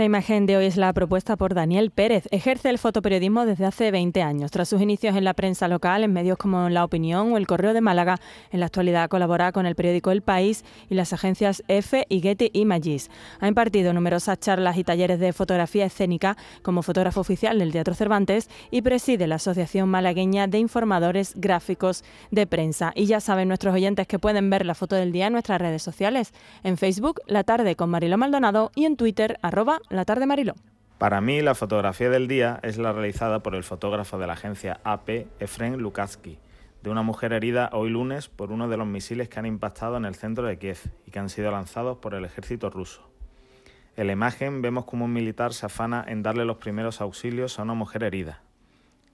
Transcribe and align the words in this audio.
La 0.00 0.06
imagen 0.06 0.46
de 0.46 0.56
hoy 0.56 0.64
es 0.64 0.78
la 0.78 0.94
propuesta 0.94 1.36
por 1.36 1.52
Daniel 1.52 1.90
Pérez. 1.90 2.26
Ejerce 2.30 2.70
el 2.70 2.78
fotoperiodismo 2.78 3.44
desde 3.44 3.66
hace 3.66 3.90
20 3.90 4.22
años. 4.22 4.50
Tras 4.50 4.70
sus 4.70 4.80
inicios 4.80 5.14
en 5.14 5.24
la 5.24 5.34
prensa 5.34 5.68
local, 5.68 6.04
en 6.04 6.14
medios 6.14 6.38
como 6.38 6.70
La 6.70 6.84
Opinión 6.84 7.34
o 7.34 7.36
El 7.36 7.46
Correo 7.46 7.74
de 7.74 7.82
Málaga, 7.82 8.16
en 8.50 8.60
la 8.60 8.66
actualidad 8.66 9.10
colabora 9.10 9.52
con 9.52 9.66
el 9.66 9.74
periódico 9.74 10.10
El 10.10 10.22
País 10.22 10.64
y 10.88 10.94
las 10.94 11.12
agencias 11.12 11.62
EFE 11.68 12.06
y 12.08 12.22
Getty 12.22 12.48
Images. 12.54 13.10
Ha 13.40 13.48
impartido 13.48 13.92
numerosas 13.92 14.40
charlas 14.40 14.78
y 14.78 14.84
talleres 14.84 15.20
de 15.20 15.34
fotografía 15.34 15.84
escénica 15.84 16.38
como 16.62 16.80
fotógrafo 16.80 17.20
oficial 17.20 17.58
del 17.58 17.70
Teatro 17.70 17.92
Cervantes 17.92 18.48
y 18.70 18.80
preside 18.80 19.26
la 19.26 19.34
Asociación 19.34 19.90
Malagueña 19.90 20.46
de 20.46 20.60
Informadores 20.60 21.34
Gráficos 21.36 22.04
de 22.30 22.46
Prensa. 22.46 22.92
Y 22.94 23.04
ya 23.04 23.20
saben 23.20 23.48
nuestros 23.48 23.74
oyentes 23.74 24.06
que 24.06 24.18
pueden 24.18 24.48
ver 24.48 24.64
la 24.64 24.74
foto 24.74 24.96
del 24.96 25.12
día 25.12 25.26
en 25.26 25.34
nuestras 25.34 25.60
redes 25.60 25.82
sociales. 25.82 26.32
En 26.62 26.78
Facebook, 26.78 27.20
La 27.26 27.44
Tarde 27.44 27.76
con 27.76 27.90
Mariló 27.90 28.16
Maldonado 28.16 28.72
y 28.74 28.86
en 28.86 28.96
Twitter, 28.96 29.38
arroba 29.42 29.78
la 29.90 30.04
tarde 30.04 30.26
Mariló. 30.26 30.54
Para 30.98 31.20
mí, 31.20 31.42
la 31.42 31.54
fotografía 31.54 32.10
del 32.10 32.28
día 32.28 32.60
es 32.62 32.78
la 32.78 32.92
realizada 32.92 33.42
por 33.42 33.54
el 33.54 33.64
fotógrafo 33.64 34.18
de 34.18 34.26
la 34.26 34.34
agencia 34.34 34.80
AP, 34.84 35.26
Efren 35.40 35.78
Lukatsky, 35.78 36.38
de 36.82 36.90
una 36.90 37.02
mujer 37.02 37.32
herida 37.32 37.70
hoy 37.72 37.90
lunes 37.90 38.28
por 38.28 38.52
uno 38.52 38.68
de 38.68 38.76
los 38.76 38.86
misiles 38.86 39.28
que 39.28 39.38
han 39.38 39.46
impactado 39.46 39.96
en 39.96 40.04
el 40.04 40.14
centro 40.14 40.46
de 40.46 40.58
Kiev 40.58 40.78
y 41.06 41.10
que 41.10 41.18
han 41.18 41.28
sido 41.28 41.50
lanzados 41.50 41.98
por 41.98 42.14
el 42.14 42.24
ejército 42.24 42.70
ruso. 42.70 43.10
En 43.96 44.06
la 44.06 44.12
imagen 44.12 44.62
vemos 44.62 44.84
como 44.84 45.06
un 45.06 45.12
militar 45.12 45.52
se 45.52 45.66
afana 45.66 46.04
en 46.06 46.22
darle 46.22 46.44
los 46.44 46.58
primeros 46.58 47.00
auxilios 47.00 47.58
a 47.58 47.62
una 47.62 47.74
mujer 47.74 48.04
herida. 48.04 48.42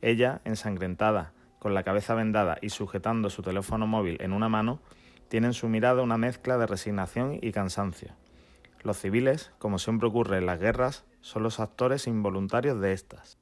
Ella, 0.00 0.40
ensangrentada, 0.44 1.32
con 1.58 1.74
la 1.74 1.82
cabeza 1.82 2.14
vendada 2.14 2.58
y 2.62 2.70
sujetando 2.70 3.28
su 3.28 3.42
teléfono 3.42 3.86
móvil 3.86 4.16
en 4.20 4.32
una 4.32 4.48
mano, 4.48 4.80
tiene 5.28 5.48
en 5.48 5.54
su 5.54 5.68
mirada 5.68 6.02
una 6.02 6.16
mezcla 6.16 6.56
de 6.58 6.66
resignación 6.66 7.38
y 7.42 7.52
cansancio. 7.52 8.14
Los 8.82 8.98
civiles, 8.98 9.50
como 9.58 9.78
siempre 9.78 10.08
ocurre 10.08 10.38
en 10.38 10.46
las 10.46 10.58
guerras, 10.58 11.04
son 11.20 11.42
los 11.42 11.60
actores 11.60 12.06
involuntarios 12.06 12.80
de 12.80 12.92
estas. 12.92 13.38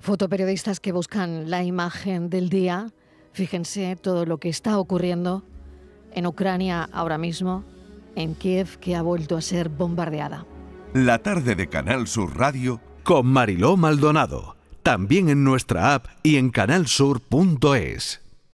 Fotoperiodistas 0.00 0.80
que 0.80 0.90
buscan 0.90 1.48
la 1.48 1.62
imagen 1.62 2.28
del 2.28 2.48
día. 2.48 2.88
Fíjense 3.32 3.96
todo 3.96 4.26
lo 4.26 4.38
que 4.38 4.48
está 4.48 4.78
ocurriendo 4.78 5.44
en 6.12 6.26
Ucrania 6.26 6.88
ahora 6.92 7.18
mismo, 7.18 7.64
en 8.16 8.34
Kiev, 8.34 8.78
que 8.78 8.96
ha 8.96 9.02
vuelto 9.02 9.36
a 9.36 9.40
ser 9.40 9.68
bombardeada. 9.68 10.44
La 10.92 11.18
tarde 11.20 11.54
de 11.54 11.68
Canal 11.68 12.08
Sur 12.08 12.36
Radio 12.36 12.80
con 13.04 13.26
Mariló 13.26 13.76
Maldonado. 13.76 14.56
También 14.82 15.28
en 15.28 15.44
nuestra 15.44 15.94
app 15.94 16.06
y 16.22 16.36
en 16.36 16.50
canalsur.es. 16.50 18.21